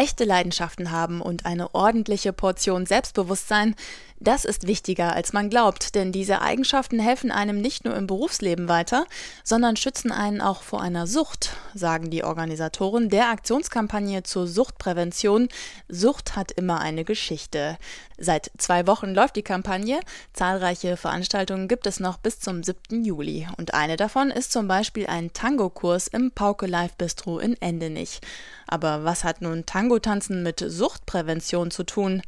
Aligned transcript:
Echte 0.00 0.24
Leidenschaften 0.24 0.92
haben 0.92 1.20
und 1.20 1.44
eine 1.44 1.74
ordentliche 1.74 2.32
Portion 2.32 2.86
Selbstbewusstsein, 2.86 3.76
das 4.22 4.44
ist 4.44 4.66
wichtiger, 4.66 5.14
als 5.14 5.32
man 5.32 5.48
glaubt, 5.48 5.94
denn 5.94 6.12
diese 6.12 6.42
Eigenschaften 6.42 6.98
helfen 6.98 7.30
einem 7.30 7.60
nicht 7.60 7.86
nur 7.86 7.96
im 7.96 8.06
Berufsleben 8.06 8.68
weiter, 8.68 9.06
sondern 9.44 9.76
schützen 9.76 10.12
einen 10.12 10.42
auch 10.42 10.62
vor 10.62 10.82
einer 10.82 11.06
Sucht, 11.06 11.56
sagen 11.74 12.10
die 12.10 12.22
Organisatoren 12.22 13.08
der 13.08 13.28
Aktionskampagne 13.30 14.22
zur 14.22 14.46
Suchtprävention. 14.46 15.48
Sucht 15.88 16.36
hat 16.36 16.52
immer 16.52 16.80
eine 16.80 17.04
Geschichte. 17.04 17.78
Seit 18.18 18.50
zwei 18.58 18.86
Wochen 18.86 19.14
läuft 19.14 19.36
die 19.36 19.42
Kampagne. 19.42 20.00
Zahlreiche 20.34 20.98
Veranstaltungen 20.98 21.68
gibt 21.68 21.86
es 21.86 22.00
noch 22.00 22.18
bis 22.18 22.40
zum 22.40 22.62
7. 22.62 23.02
Juli. 23.02 23.48
Und 23.56 23.72
eine 23.72 23.96
davon 23.96 24.30
ist 24.30 24.52
zum 24.52 24.68
Beispiel 24.68 25.06
ein 25.06 25.32
Tango-Kurs 25.32 26.08
im 26.08 26.30
Pauke 26.30 26.66
Live 26.66 26.96
Bistro 26.96 27.38
in 27.38 27.54
Endenich. 27.62 28.20
Aber 28.66 29.04
was 29.04 29.24
hat 29.24 29.40
nun 29.40 29.64
Tango-Tanzen 29.90 30.44
mit 30.44 30.64
Suchtprävention 30.64 31.72
zu 31.72 31.82
tun? 31.82 32.22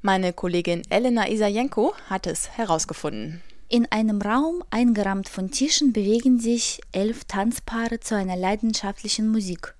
Meine 0.00 0.32
Kollegin 0.32 0.80
Elena 0.88 1.28
Isajenko 1.28 1.92
hat 2.08 2.26
es 2.26 2.48
herausgefunden. 2.56 3.42
In 3.68 3.84
einem 3.92 4.22
Raum, 4.22 4.64
eingerahmt 4.70 5.28
von 5.28 5.50
Tischen, 5.50 5.92
bewegen 5.92 6.40
sich 6.40 6.80
elf 6.90 7.24
Tanzpaare 7.24 8.00
zu 8.00 8.16
einer 8.16 8.36
leidenschaftlichen 8.36 9.28
Musik. 9.28 9.74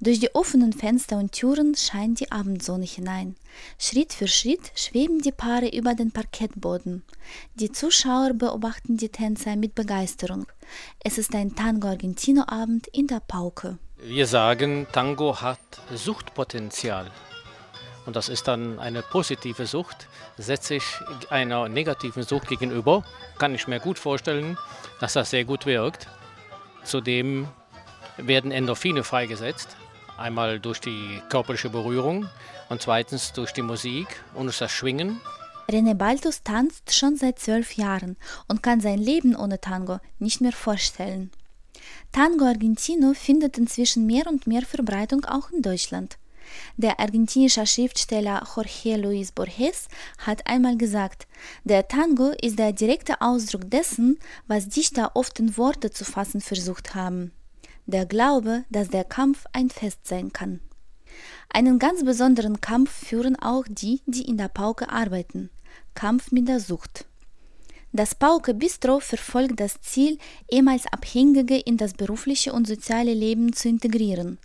Durch 0.00 0.18
die 0.18 0.34
offenen 0.34 0.72
Fenster 0.72 1.18
und 1.18 1.30
Türen 1.30 1.76
scheint 1.76 2.18
die 2.18 2.32
Abendsonne 2.32 2.84
hinein. 2.84 3.36
Schritt 3.78 4.12
für 4.12 4.26
Schritt 4.26 4.72
schweben 4.74 5.20
die 5.20 5.30
Paare 5.30 5.68
über 5.68 5.94
den 5.94 6.10
Parkettboden. 6.10 7.04
Die 7.54 7.70
Zuschauer 7.70 8.32
beobachten 8.34 8.96
die 8.96 9.10
Tänzer 9.10 9.54
mit 9.54 9.76
Begeisterung. 9.76 10.46
Es 10.98 11.16
ist 11.16 11.32
ein 11.36 11.54
Tango-Argentino-Abend 11.54 12.88
in 12.88 13.06
der 13.06 13.20
Pauke. 13.20 13.78
Wir 14.04 14.26
sagen, 14.26 14.88
Tango 14.90 15.40
hat 15.40 15.60
Suchtpotenzial. 15.94 17.08
Und 18.04 18.16
das 18.16 18.28
ist 18.28 18.48
dann 18.48 18.80
eine 18.80 19.00
positive 19.00 19.64
Sucht. 19.64 20.08
Setze 20.36 20.74
ich 20.74 20.84
einer 21.30 21.68
negativen 21.68 22.24
Sucht 22.24 22.48
gegenüber, 22.48 23.04
kann 23.38 23.54
ich 23.54 23.68
mir 23.68 23.78
gut 23.78 24.00
vorstellen, 24.00 24.58
dass 24.98 25.12
das 25.12 25.30
sehr 25.30 25.44
gut 25.44 25.66
wirkt. 25.66 26.08
Zudem 26.82 27.46
werden 28.16 28.50
Endorphine 28.50 29.04
freigesetzt. 29.04 29.76
Einmal 30.18 30.58
durch 30.58 30.80
die 30.80 31.22
körperliche 31.28 31.70
Berührung 31.70 32.28
und 32.70 32.82
zweitens 32.82 33.32
durch 33.32 33.52
die 33.52 33.62
Musik 33.62 34.08
und 34.34 34.46
durch 34.46 34.58
das 34.58 34.72
Schwingen. 34.72 35.20
René 35.70 35.94
Baltus 35.94 36.42
tanzt 36.42 36.92
schon 36.92 37.16
seit 37.16 37.38
zwölf 37.38 37.74
Jahren 37.74 38.16
und 38.48 38.64
kann 38.64 38.80
sein 38.80 38.98
Leben 38.98 39.36
ohne 39.36 39.60
Tango 39.60 40.00
nicht 40.18 40.40
mehr 40.40 40.52
vorstellen. 40.52 41.30
Tango 42.12 42.44
Argentino 42.44 43.14
findet 43.14 43.58
inzwischen 43.58 44.06
mehr 44.06 44.26
und 44.26 44.46
mehr 44.46 44.62
Verbreitung 44.62 45.24
auch 45.24 45.50
in 45.50 45.62
Deutschland. 45.62 46.18
Der 46.76 47.00
argentinische 47.00 47.66
Schriftsteller 47.66 48.46
Jorge 48.54 49.00
Luis 49.00 49.32
Borges 49.32 49.88
hat 50.18 50.46
einmal 50.46 50.76
gesagt, 50.76 51.26
der 51.64 51.88
Tango 51.88 52.32
ist 52.40 52.58
der 52.58 52.72
direkte 52.72 53.20
Ausdruck 53.20 53.70
dessen, 53.70 54.18
was 54.46 54.68
Dichter 54.68 55.12
oft 55.14 55.38
in 55.38 55.56
Worte 55.56 55.90
zu 55.90 56.04
fassen 56.04 56.40
versucht 56.40 56.94
haben. 56.94 57.32
Der 57.86 58.06
Glaube, 58.06 58.64
dass 58.70 58.88
der 58.88 59.04
Kampf 59.04 59.44
ein 59.52 59.70
Fest 59.70 60.06
sein 60.06 60.32
kann. 60.32 60.60
Einen 61.48 61.78
ganz 61.78 62.04
besonderen 62.04 62.60
Kampf 62.60 62.90
führen 62.90 63.36
auch 63.36 63.64
die, 63.68 64.00
die 64.06 64.22
in 64.22 64.38
der 64.38 64.48
Pauke 64.48 64.88
arbeiten. 64.88 65.50
Kampf 65.94 66.32
mit 66.32 66.48
der 66.48 66.60
Sucht. 66.60 67.06
Das 67.94 68.14
Pauke 68.14 68.54
Bistro 68.54 69.00
verfolgt 69.00 69.60
das 69.60 69.78
Ziel, 69.82 70.16
ehemals 70.50 70.86
Abhängige 70.90 71.58
in 71.58 71.76
das 71.76 71.92
berufliche 71.92 72.54
und 72.54 72.66
soziale 72.66 73.12
Leben 73.12 73.52
zu 73.52 73.68
integrieren. 73.68 74.38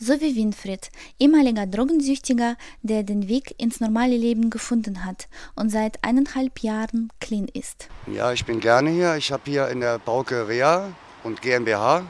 So 0.00 0.20
wie 0.20 0.34
Winfried, 0.34 0.90
ehemaliger 1.20 1.68
Drogensüchtiger, 1.68 2.56
der 2.82 3.04
den 3.04 3.28
Weg 3.28 3.54
ins 3.58 3.78
normale 3.78 4.16
Leben 4.16 4.50
gefunden 4.50 5.04
hat 5.04 5.28
und 5.54 5.70
seit 5.70 6.02
eineinhalb 6.02 6.58
Jahren 6.58 7.12
clean 7.20 7.46
ist. 7.46 7.86
Ja, 8.08 8.32
ich 8.32 8.44
bin 8.44 8.58
gerne 8.58 8.90
hier. 8.90 9.14
Ich 9.14 9.30
habe 9.30 9.42
hier 9.44 9.68
in 9.68 9.78
der 9.78 10.00
Pauke 10.00 10.48
Rea 10.48 10.92
und 11.22 11.40
GmbH 11.40 12.02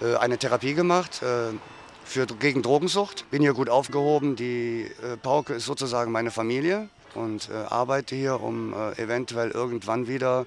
äh, 0.00 0.16
eine 0.16 0.36
Therapie 0.36 0.74
gemacht. 0.74 1.22
Äh, 1.22 1.56
für, 2.04 2.26
gegen 2.26 2.60
Drogensucht. 2.60 3.30
Bin 3.30 3.40
hier 3.40 3.54
gut 3.54 3.70
aufgehoben. 3.70 4.34
Die 4.34 4.82
äh, 4.82 5.16
Pauke 5.16 5.54
ist 5.54 5.64
sozusagen 5.64 6.10
meine 6.10 6.32
Familie 6.32 6.88
und 7.16 7.48
äh, 7.50 7.54
arbeite 7.54 8.14
hier, 8.14 8.40
um 8.40 8.72
äh, 8.72 9.02
eventuell 9.02 9.50
irgendwann 9.50 10.08
wieder 10.08 10.46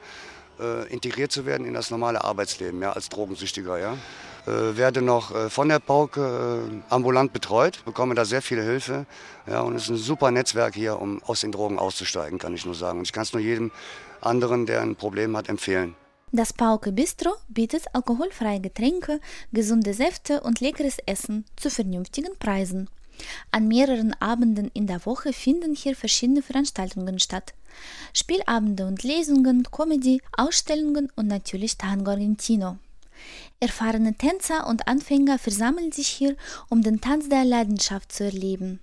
äh, 0.60 0.88
integriert 0.92 1.32
zu 1.32 1.46
werden 1.46 1.66
in 1.66 1.74
das 1.74 1.92
normale 1.92 2.24
Arbeitsleben, 2.24 2.82
ja, 2.82 2.92
als 2.92 3.10
Drogensüchtiger. 3.10 3.78
Ja. 3.78 3.98
Äh, 4.48 4.78
werde 4.78 5.02
noch 5.02 5.36
äh, 5.36 5.50
von 5.50 5.68
der 5.68 5.80
Pauke 5.80 6.70
äh, 6.70 6.94
ambulant 6.94 7.34
betreut, 7.34 7.84
bekomme 7.84 8.16
da 8.16 8.24
sehr 8.24 8.42
viel 8.42 8.62
Hilfe. 8.62 9.06
Ja, 9.46 9.62
und 9.62 9.76
es 9.76 9.84
ist 9.84 9.90
ein 9.90 9.98
super 9.98 10.32
Netzwerk 10.32 10.74
hier, 10.74 11.02
um 11.02 11.22
aus 11.24 11.42
den 11.42 11.52
Drogen 11.52 11.78
auszusteigen, 11.78 12.40
kann 12.40 12.54
ich 12.54 12.66
nur 12.66 12.76
sagen. 12.76 13.00
Und 13.00 13.06
ich 13.06 13.14
kann 13.14 13.24
es 13.24 13.34
nur 13.34 13.42
jedem 13.42 13.72
anderen, 14.22 14.66
der 14.66 14.82
ein 14.82 14.96
Problem 14.96 15.36
hat, 15.36 15.50
empfehlen. 15.50 15.96
Das 16.32 16.54
Pauke 16.54 16.92
Bistro 16.92 17.36
bietet 17.48 17.86
alkoholfreie 17.94 18.60
Getränke, 18.60 19.20
gesunde 19.54 19.94
Säfte 19.94 20.42
und 20.42 20.60
leckeres 20.60 20.98
Essen 21.06 21.46
zu 21.56 21.70
vernünftigen 21.70 22.38
Preisen. 22.38 22.90
An 23.52 23.68
mehreren 23.68 24.14
Abenden 24.20 24.70
in 24.74 24.88
der 24.88 25.06
Woche 25.06 25.34
finden 25.34 25.76
hier 25.76 25.96
verschiedene 25.96 26.42
Veranstaltungen 26.42 27.20
statt. 27.20 27.54
Spielabende 28.14 28.88
und 28.88 29.04
Lesungen, 29.04 29.64
Comedy, 29.72 30.22
Ausstellungen 30.36 31.12
und 31.16 31.28
natürlich 31.28 31.78
Tango 31.78 32.12
Argentino. 32.12 32.78
Erfahrene 33.60 34.14
Tänzer 34.16 34.68
und 34.68 34.88
Anfänger 34.88 35.40
versammeln 35.40 35.92
sich 35.92 36.08
hier, 36.08 36.36
um 36.70 36.84
den 36.84 37.02
Tanz 37.02 37.30
der 37.30 37.46
Leidenschaft 37.46 38.12
zu 38.12 38.26
erleben. 38.26 38.80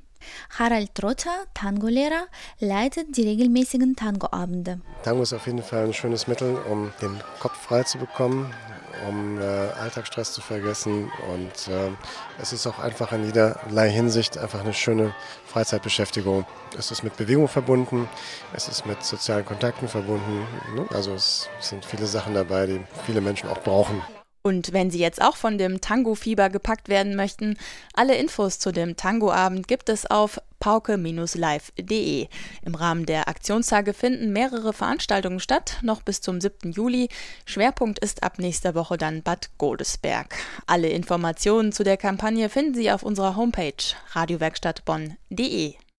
Harald 0.58 0.94
Trotter, 0.94 1.44
Tango-Lehrer, 1.52 2.26
leitet 2.58 3.16
die 3.16 3.28
regelmäßigen 3.28 3.94
Tango-Abende. 3.94 4.80
Tango 5.02 5.22
ist 5.22 5.32
auf 5.32 5.46
jeden 5.46 5.62
Fall 5.62 5.84
ein 5.84 5.92
schönes 5.92 6.26
Mittel, 6.26 6.56
um 6.70 6.92
den 7.02 7.20
Kopf 7.40 7.56
frei 7.56 7.82
zu 7.82 7.98
bekommen, 7.98 8.52
um 9.08 9.38
äh, 9.38 9.63
Alltagsstress 9.84 10.32
zu 10.32 10.40
vergessen. 10.40 11.10
Und 11.32 11.68
äh, 11.68 11.90
es 12.40 12.52
ist 12.52 12.66
auch 12.66 12.78
einfach 12.78 13.12
in 13.12 13.24
jederlei 13.24 13.90
Hinsicht 13.90 14.38
einfach 14.38 14.60
eine 14.60 14.74
schöne 14.74 15.14
Freizeitbeschäftigung. 15.46 16.46
Es 16.76 16.90
ist 16.90 17.04
mit 17.04 17.16
Bewegung 17.16 17.48
verbunden, 17.48 18.08
es 18.52 18.68
ist 18.68 18.86
mit 18.86 19.04
sozialen 19.04 19.44
Kontakten 19.44 19.88
verbunden. 19.88 20.46
Ne? 20.74 20.86
Also 20.92 21.14
es 21.14 21.48
sind 21.60 21.84
viele 21.84 22.06
Sachen 22.06 22.34
dabei, 22.34 22.66
die 22.66 22.80
viele 23.06 23.20
Menschen 23.20 23.48
auch 23.48 23.62
brauchen. 23.62 24.02
Und 24.46 24.74
wenn 24.74 24.90
Sie 24.90 24.98
jetzt 24.98 25.22
auch 25.22 25.36
von 25.36 25.56
dem 25.56 25.80
Tango-Fieber 25.80 26.50
gepackt 26.50 26.90
werden 26.90 27.16
möchten, 27.16 27.56
alle 27.94 28.14
Infos 28.16 28.58
zu 28.58 28.72
dem 28.72 28.94
Tango-Abend 28.94 29.66
gibt 29.68 29.88
es 29.88 30.04
auf 30.04 30.38
pauke-live.de. 30.60 32.28
Im 32.62 32.74
Rahmen 32.74 33.06
der 33.06 33.28
Aktionstage 33.28 33.94
finden 33.94 34.34
mehrere 34.34 34.74
Veranstaltungen 34.74 35.40
statt, 35.40 35.78
noch 35.80 36.02
bis 36.02 36.20
zum 36.20 36.42
7. 36.42 36.72
Juli. 36.72 37.08
Schwerpunkt 37.46 38.00
ist 38.00 38.22
ab 38.22 38.38
nächster 38.38 38.74
Woche 38.74 38.98
dann 38.98 39.22
Bad 39.22 39.48
Godesberg. 39.56 40.34
Alle 40.66 40.90
Informationen 40.90 41.72
zu 41.72 41.82
der 41.82 41.96
Kampagne 41.96 42.50
finden 42.50 42.74
Sie 42.74 42.90
auf 42.90 43.02
unserer 43.02 43.36
Homepage 43.36 43.72
radiowerkstattbonn.de. 44.12 45.74